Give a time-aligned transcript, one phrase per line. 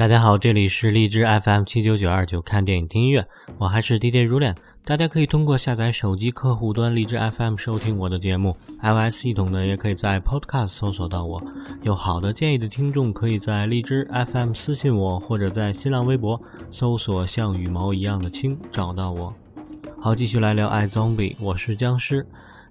[0.00, 3.22] 大家好，这里是荔枝 FM 七九九二九看电影听音乐，
[3.58, 4.56] 我还是 DJ 如恋。
[4.82, 11.38] 大家可以通过下载手机客户端荔枝 FM 收听我的节目，iOS 系统呢也可以在 Podcast 搜索到我。
[11.82, 19.34] 有好的建议的听众可以在荔枝 FM 私信我，或者在新浪微博搜索“像羽毛一样的青”找到我。
[20.00, 22.26] 好，继续来聊《爱 Zombie》，我是僵尸。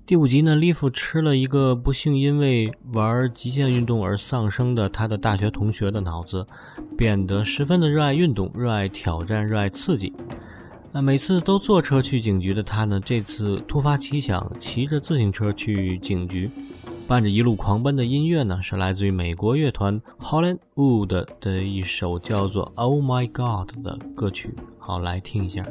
[0.09, 6.43] 第五集呢，利弗吃了一个不幸因为玩极限运动而丧生的他的大学同学的脑子，
[6.97, 10.11] 变得十分的热爱运动、热爱挑战、热爱刺激。
[10.91, 16.49] 那每次都坐车去警局的他呢，这次突发奇想，骑着自行车去警局，
[17.07, 24.55] 伴着一路狂奔的音乐呢，是来自于美国乐团 Holland Wood 的一首叫做《Oh My God》的歌曲。
[24.79, 25.63] 好，来听一下。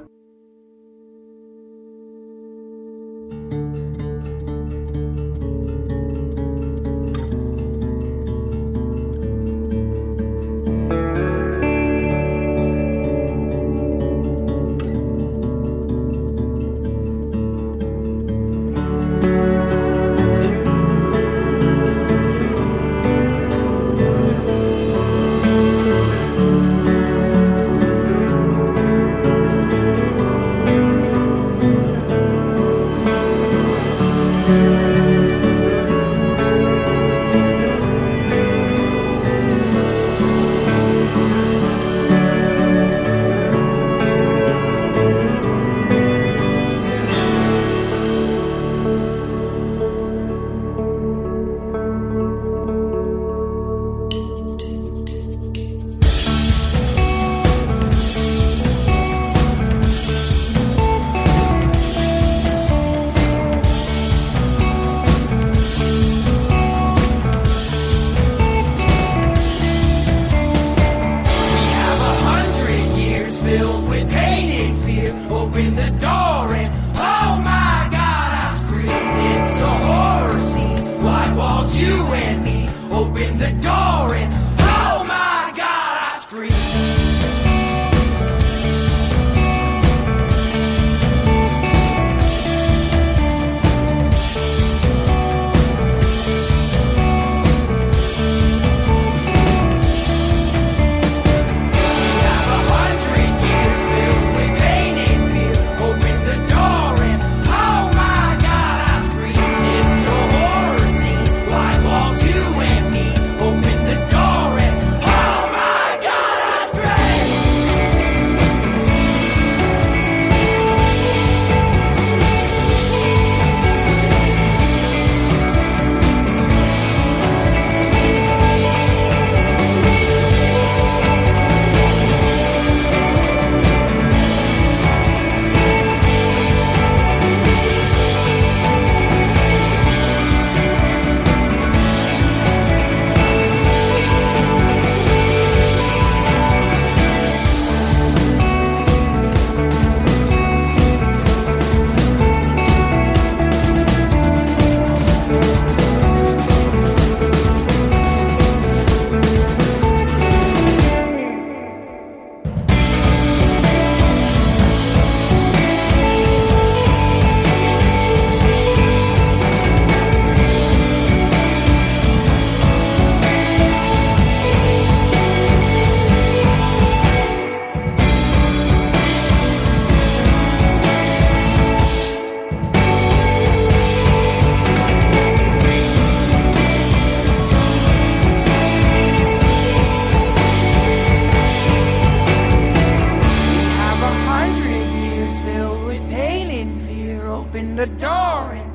[197.79, 198.69] The door in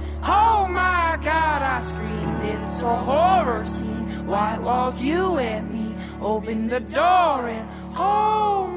[0.72, 3.94] my god i screamed it's so horrible
[4.26, 5.94] why was you with me?
[6.22, 7.66] Open the door in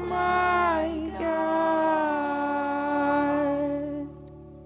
[0.09, 1.47] my god.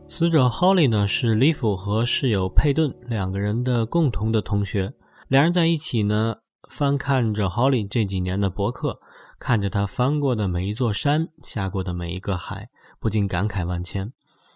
[0.09, 4.91] 死者 holly 呢是李府和室友佩顿两个人的共同的同学。
[5.27, 6.37] 两人在一起呢
[6.67, 8.99] 翻看着 holly 这几年的博客
[9.37, 12.67] 看着她翻过的每一座山下过的每一个海
[12.99, 14.11] 不禁感慨万千。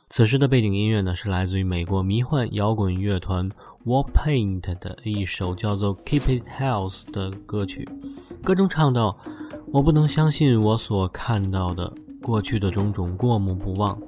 [0.07, 3.49] 此时的背景音乐呢是来自于美国迷幻摇滚乐团
[3.85, 7.87] Warpaint 的一首叫做《Keep It Health》的歌曲，
[8.43, 9.17] 歌中唱道
[9.73, 11.91] ：“我不能相信我所看到的
[12.21, 13.99] 过去的种种过目不忘。”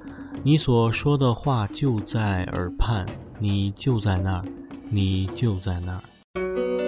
[0.44, 3.04] 你所说的话就在耳畔，
[3.40, 4.44] 你就在那儿，
[4.88, 6.87] 你就在那儿。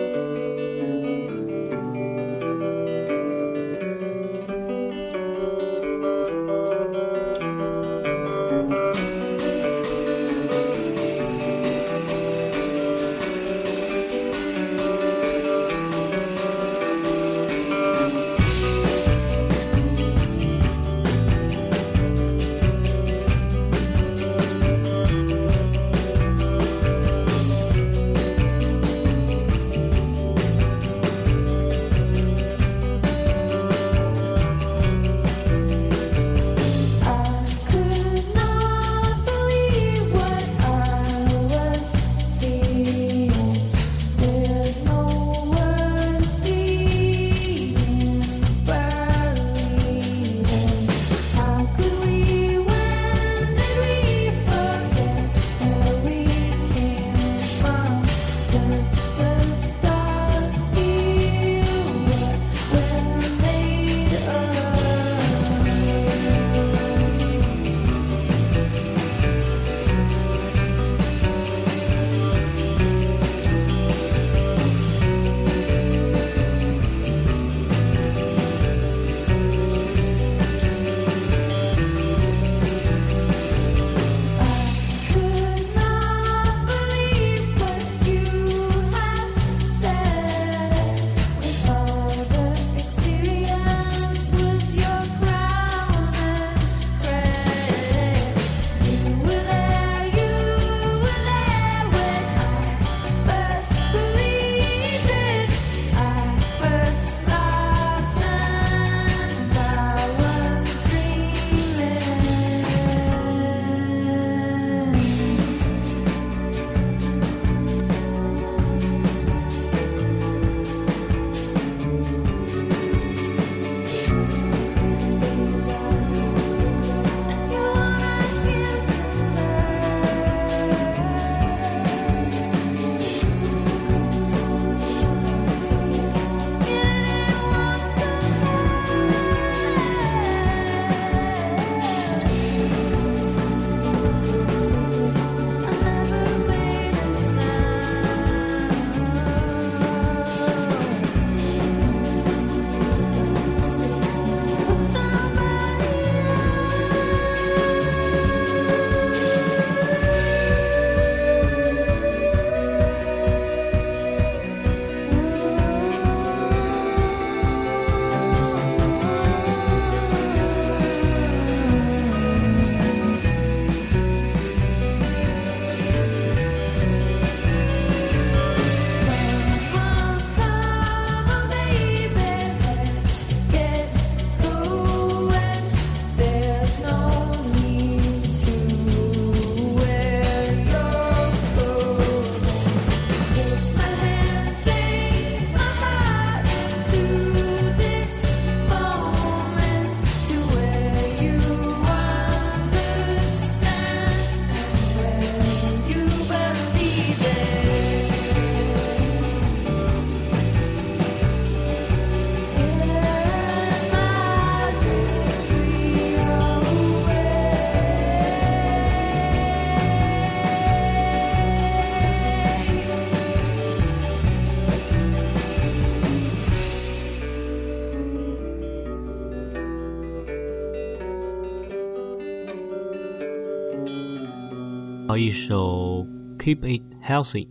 [235.10, 236.06] 好一首
[236.38, 237.46] 《Keep It Healthy》，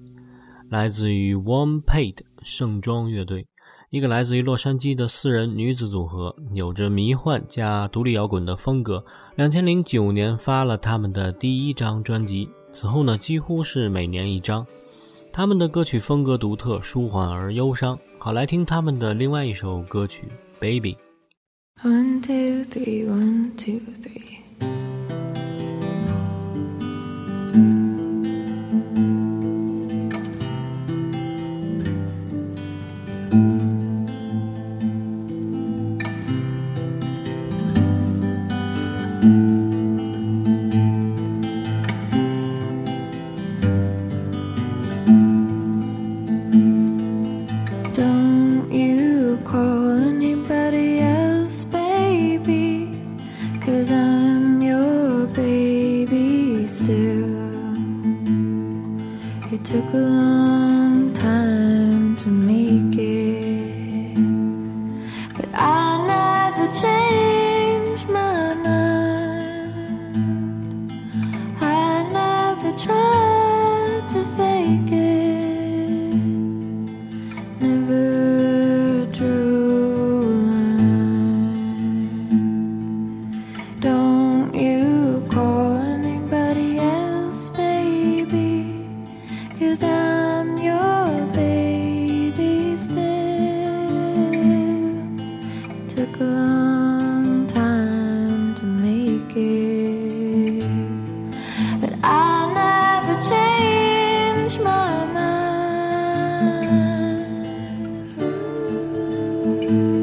[0.69, 3.45] 来自于 Warm Paid 盛装乐队，
[3.89, 9.03] 一个来自于洛杉矶的四人女子组合，有着迷幻加独立摇滚的风格。
[9.35, 14.65] 两千零九年发了他们的第一张专辑，此后呢几乎是每年一张。
[15.33, 17.99] 他们的歌曲风格独特，舒缓而忧伤。
[18.19, 20.29] 好，来听他们的另外一首歌曲
[20.61, 20.95] 《Baby》。
[21.85, 24.88] One two three, one two three.
[27.51, 27.88] Thank you.
[109.69, 109.99] You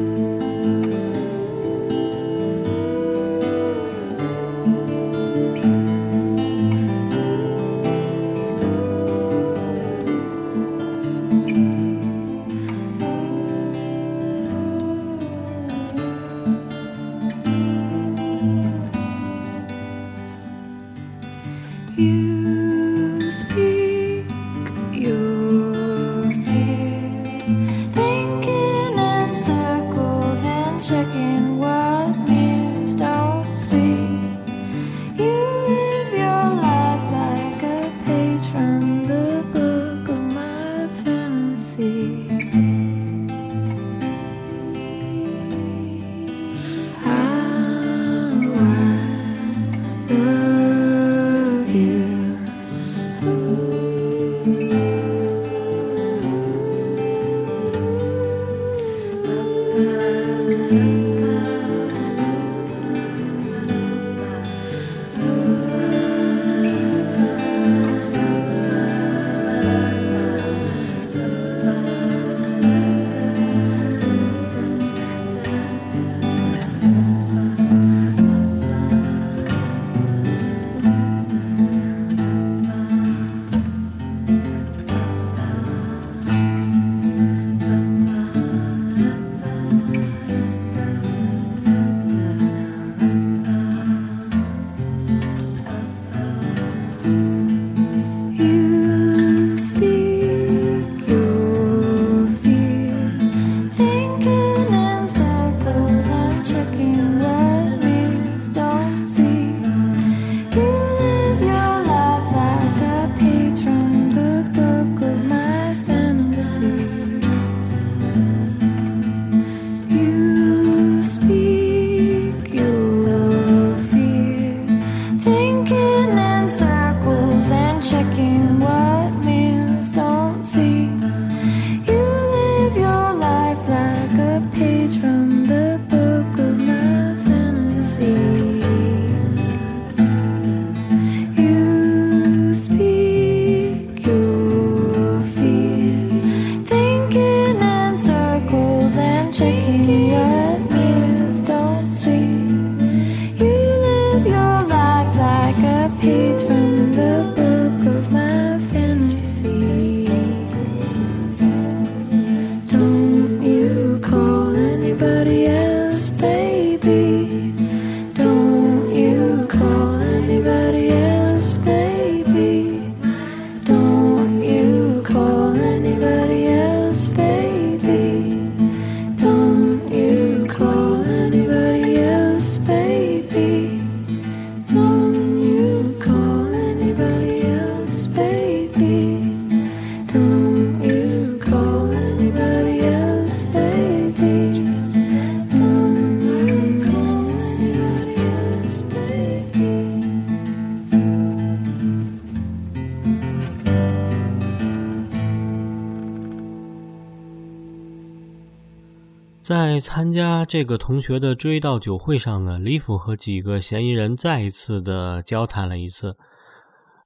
[209.47, 216.17] 在参加这个同学的追悼酒会上呢，李府和几个嫌疑人再一次的交谈了一次。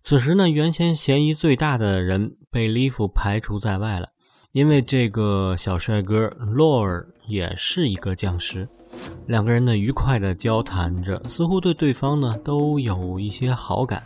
[0.01, 4.07] 此时呢，原先嫌疑最大的人被李府排除在外了，
[4.53, 8.67] 因为这个小帅哥洛尔也是一个僵尸。
[9.27, 14.01] 两个人呢，愉快的交谈着，似乎对对方呢都有一些好感。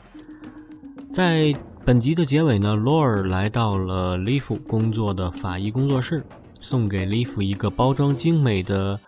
[1.14, 6.22] 在本集的结尾呢，罗尔来到了利弗工作的法医工作室，
[6.60, 9.00] 送给利弗一个包装精美的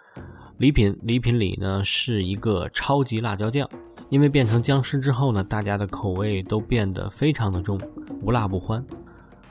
[0.58, 0.98] 礼品。
[1.04, 3.70] 礼品里呢是一个超级辣椒酱。
[4.10, 7.78] 因为变成僵尸之后呢，大家的口味都变得非常的重，
[8.22, 8.82] 无辣不欢。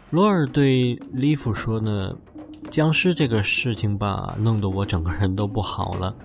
[0.09, 2.17] 罗尔对利弗说呢
[2.71, 6.17] ：“僵尸这个事情吧，弄得我整个人都不好了。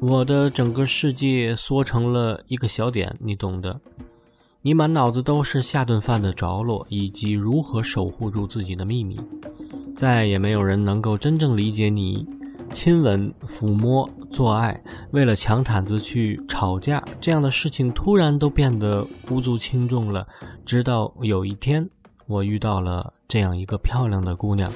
[0.00, 3.80] 我的整个世界缩成了一个小点，你懂的。
[4.60, 9.18] 你满脑子都是下顿饭的着落，以及如何守护住自己的秘密。
[9.98, 12.24] 再也没有人能够真正理解你。
[12.70, 20.24] 亲吻、抚摸、做爱，为了抢毯子去吵架，这样的事情突然都变得无足轻重了。
[20.64, 21.90] 直到有一天，
[22.28, 24.70] 我遇到了这样一个漂亮的姑娘，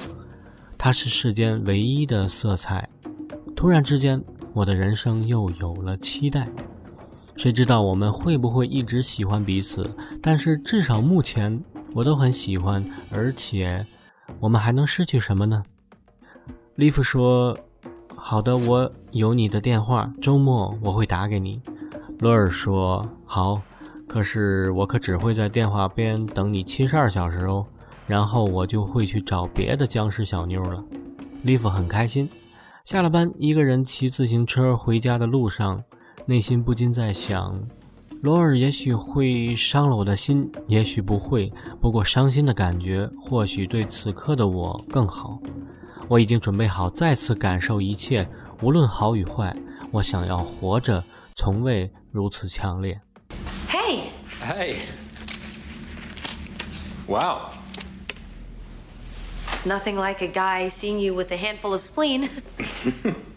[0.77, 2.89] 她是世间唯一的色彩。
[3.55, 6.49] 突然之间，我的人生又有了期待。
[7.37, 9.89] 谁知道我们会不会一直喜欢彼此？
[10.21, 11.63] 但是至少目前
[11.93, 13.85] 我都很喜欢，而且
[14.39, 15.63] 我们还能失去什么呢？
[16.75, 17.57] 利弗说。
[18.15, 21.61] 好的，我有你的电话，周末我会打给你。
[22.19, 23.61] 罗尔说：“好，
[24.07, 27.65] 可是我可只会在电话边等你七十二小时哦，
[28.07, 30.81] 然后我就会去找别的僵尸小妞了。”
[31.43, 32.29] 利弗很开心。
[32.85, 35.83] 下了班，一个人骑自行车回家的路上，
[36.25, 37.61] 内心不禁在想：
[38.23, 41.51] 罗尔也许会伤了我的心，也许不会。
[41.81, 45.37] 不过伤心的感觉，或许对此刻的我更好。
[46.07, 48.25] 我已经准备好再次感受一切，
[48.61, 49.53] 无论好与坏。
[49.91, 51.03] 我想要活着，
[51.35, 52.97] 从未如此强烈。
[53.67, 54.03] Hey.
[54.41, 54.75] Hey.
[57.05, 57.49] Wow.
[59.65, 62.29] Nothing like a guy seeing you with a handful of spleen.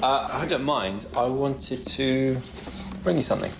[0.00, 1.06] Uh, I don't mind.
[1.16, 2.40] I wanted to
[3.02, 3.52] bring you something.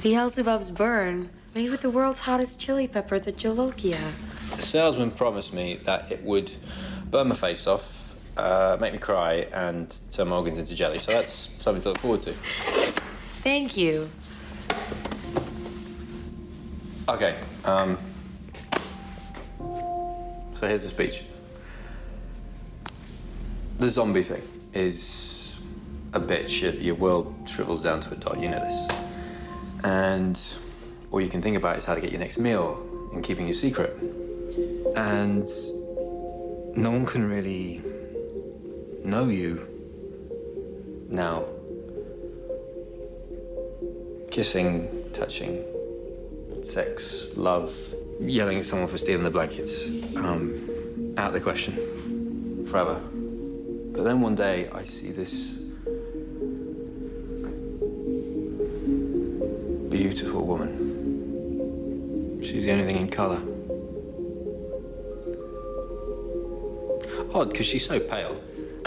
[0.00, 1.30] Beelzebub's burn.
[1.54, 4.00] Made with the world's hottest chili pepper, the Jolokia.
[4.56, 6.50] The salesman promised me that it would
[7.10, 10.98] burn my face off, uh, make me cry, and turn my organs into jelly.
[10.98, 12.32] So that's something to look forward to.
[13.42, 14.10] Thank you.
[17.08, 17.38] Okay.
[17.64, 17.96] Um,
[20.54, 21.22] so here's the speech.
[23.78, 24.40] The zombie thing
[24.72, 25.54] is
[26.14, 26.62] a bitch.
[26.62, 28.40] Your, your world shrivels down to a dot.
[28.40, 28.88] You know this.
[29.84, 30.40] And
[31.10, 33.52] all you can think about is how to get your next meal and keeping your
[33.52, 33.94] secret.
[34.96, 35.46] And
[36.74, 37.82] no one can really
[39.04, 39.66] know you
[41.10, 41.44] now.
[44.30, 45.62] Kissing, touching,
[46.62, 47.76] sex, love,
[48.20, 52.64] yelling at someone for stealing the blankets, um, out of the question.
[52.66, 53.00] Forever.
[53.96, 55.58] But then one day I see this
[59.88, 60.86] beautiful woman
[62.46, 63.42] She's the only thing in colour.
[67.34, 68.40] Odd, because she's so pale.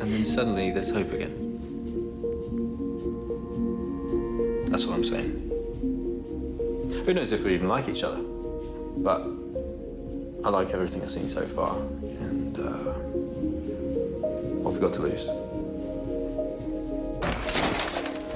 [0.00, 1.32] and then suddenly there's hope again.
[4.66, 5.32] That's what I'm saying.
[7.06, 8.20] Who knows if we even like each other?
[8.98, 9.22] But
[10.44, 11.78] I like everything I've seen so far,
[14.74, 15.26] what have got to lose?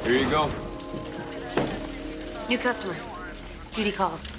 [0.04, 0.50] Here you go.
[2.48, 2.96] New customer.
[3.74, 4.34] Duty calls.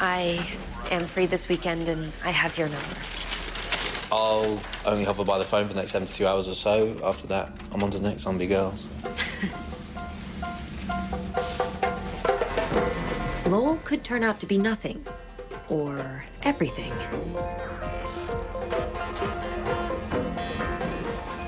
[0.00, 0.46] I
[0.90, 2.96] am free this weekend and I have your number.
[4.10, 6.98] I'll only hover by the phone for the next 72 hours or so.
[7.02, 8.84] After that, I'm on to the next zombie girls.
[13.46, 15.02] Lowell could turn out to be nothing.
[15.70, 16.92] Or everything.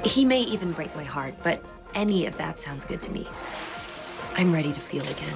[0.04, 1.64] He may even break my heart, but
[1.94, 3.26] any of that sounds good to me.
[4.36, 5.34] I'm ready to feel again.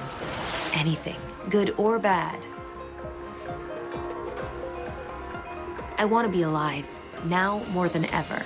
[0.73, 1.15] Anything,
[1.49, 2.39] good or bad.
[5.97, 6.85] I want to be alive,
[7.25, 8.45] now more than ever.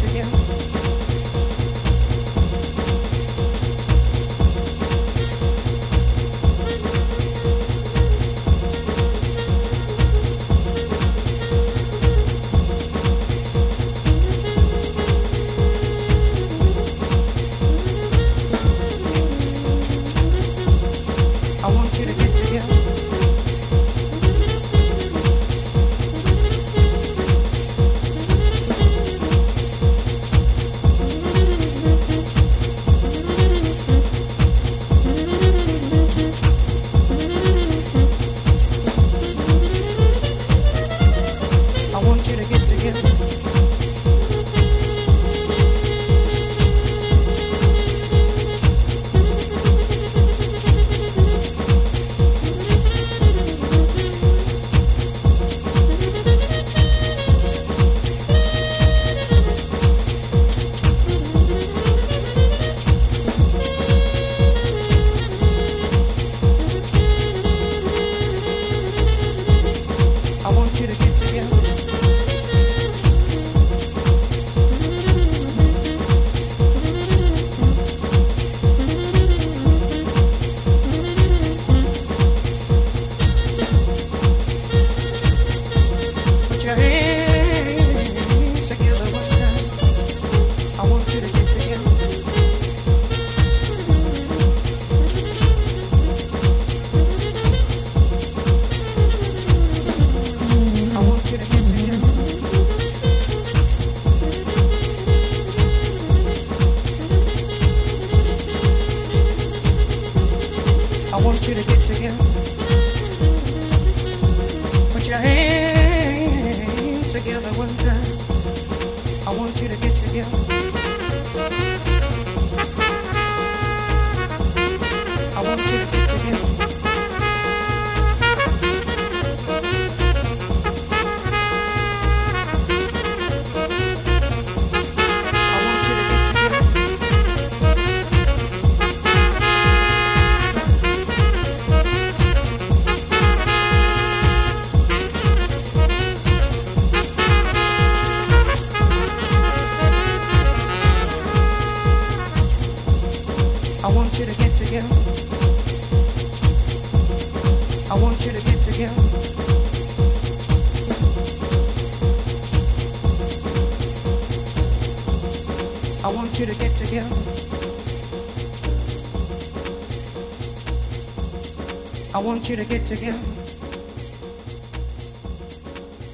[172.51, 173.17] You to get together.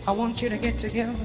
[0.06, 1.16] I want you to get together.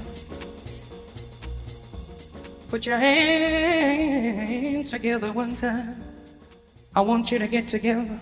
[2.69, 5.97] Put your hands together one time.
[6.93, 8.17] I want you to get together.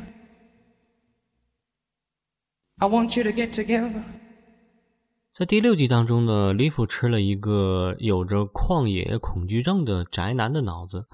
[2.79, 4.03] I want you to get together.
[5.33, 11.05] 在第六集当中呢，李府吃了一个有着旷野恐惧症的宅男的脑子。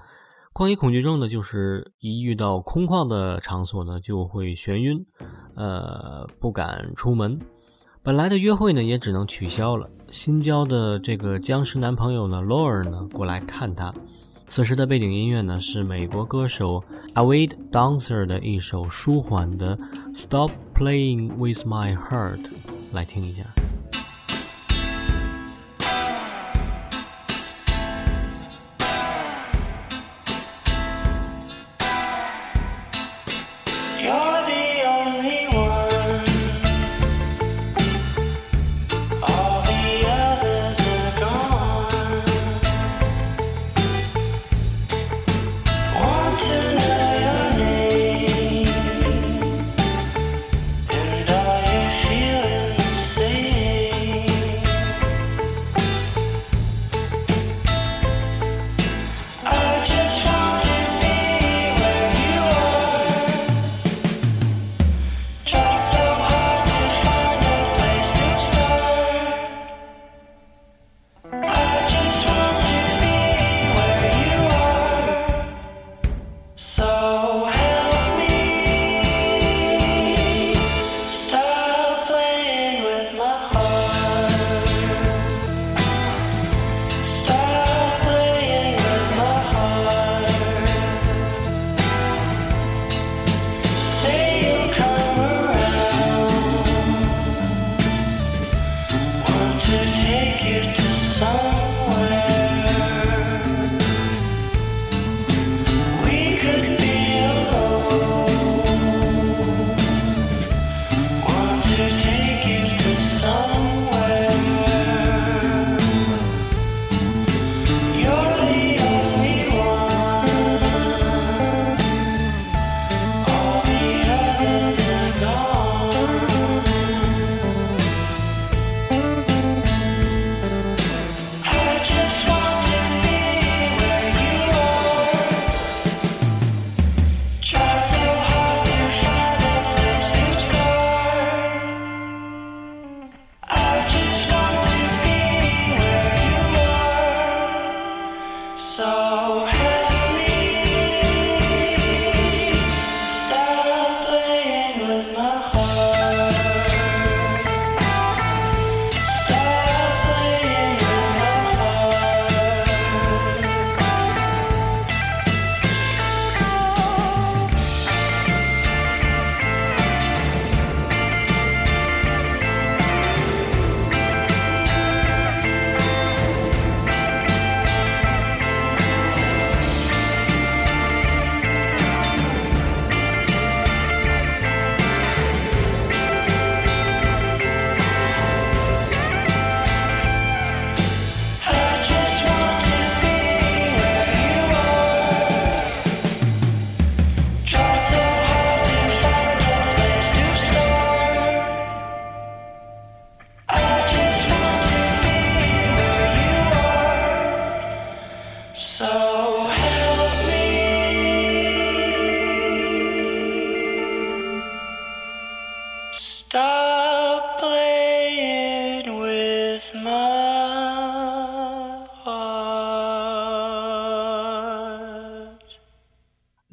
[0.58, 5.06] 旷野恐惧症呢，就是一遇到空旷的场所呢，就会眩晕，
[5.54, 7.38] 呃，不敢出门。
[8.02, 9.88] 本来的约会呢，也只能取消了。
[10.10, 13.94] 新交的这个僵尸男朋友呢，Laura 呢，过来看他。
[14.48, 16.82] 此时的背景音乐呢，是美国歌手
[17.14, 19.76] Avid Dancer 的一首舒缓的
[20.12, 22.42] 《Stop Playing with My Heart》，
[22.92, 23.44] 来听一下。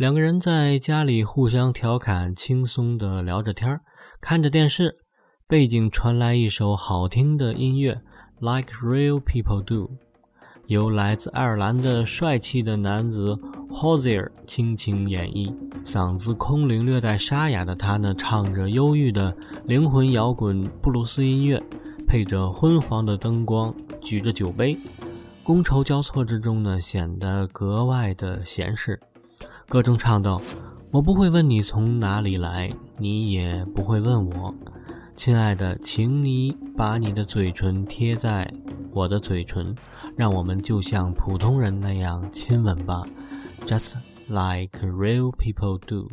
[0.06, 3.82] 两个人在家里互相调侃，轻松地聊着天儿，
[4.22, 4.98] 看着电视，
[5.48, 8.00] 背景传来一首好听的音乐
[8.40, 9.90] ，Like Real People Do，
[10.68, 13.36] 由来自爱尔兰的帅气的男子
[13.72, 15.52] Hozier 倾情演绎，
[15.84, 21.60] 嗓子空灵、略带沙哑的他呢，唱着忧郁的灵魂摇滚布鲁斯音乐，
[22.06, 24.78] 配着昏黄的灯光，举着酒杯，
[25.44, 29.00] 觥筹交错之中呢，显得格外的闲适。
[29.68, 30.40] 歌中唱道
[30.92, 34.54] ：“我不会问你从哪里来，你也不会问我，
[35.16, 38.48] 亲爱的，请你把你的嘴唇贴在
[38.92, 39.76] 我的嘴唇，
[40.16, 43.04] 让我们就像普通人那样亲吻吧
[43.66, 43.94] ，just
[44.28, 46.10] like real people do。”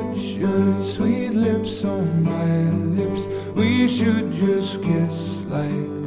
[0.00, 3.26] Put your sweet lips on my lips.
[3.54, 5.97] We should just kiss like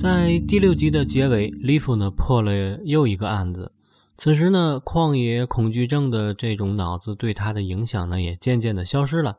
[0.00, 3.70] 在第六集的结尾，利夫呢破了又一个案子。
[4.16, 9.36] 此时呢，旷野恐惧症的这种脑子对他的影响呢，也渐渐的消失了。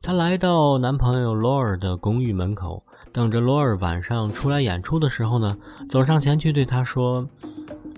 [0.00, 7.28] 他来到男朋友罗尔的公寓门口，等着罗尔晚上出来演出的时候呢，走上前去对他说：“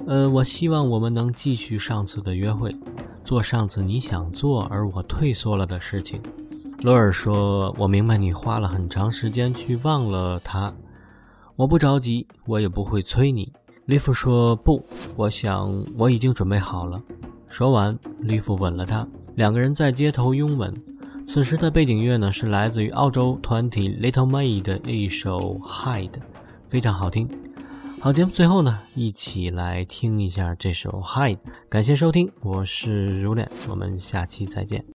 [0.08, 2.74] 呃，我希望我们能继续上次的约会，
[3.26, 6.18] 做上次你想做而我退缩了的事情。”
[6.80, 10.72] 罗尔说：“我明白你花了很长时间去忘了他，
[11.56, 13.50] 我不着急，我也不会催你。”
[13.86, 14.84] 利夫说：“不，
[15.16, 17.02] 我想我已经准备好了。”
[17.48, 20.74] 说完，利夫吻了她，两个人在街头拥吻。
[21.26, 26.10] 此时的背景乐呢，是来自于澳洲团体 Little May 的一首《Hide》，
[26.68, 27.28] 非常好听。
[28.00, 31.36] 好，节目最后呢，一起来听一下这首《Hide》。
[31.68, 34.95] 感谢收听，我是如恋，我们下期再见。